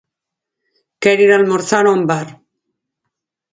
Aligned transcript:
Quero 1.03 1.23
ir 1.27 1.33
almorzar 1.35 1.83
a 1.87 1.93
un 1.99 2.03
bar. 2.13 2.27